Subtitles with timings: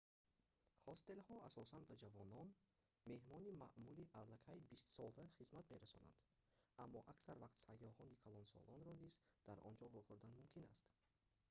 [0.85, 2.47] ҳостелҳо асосан ба ҷавонон
[3.09, 6.19] меҳмони маъмулӣ аллакай бистсола хизмат мерасонанд
[6.83, 9.13] аммо аксар вақт сайёҳони калонсолро низ
[9.47, 10.83] дар он ҷо вохӯрдан мумкин аст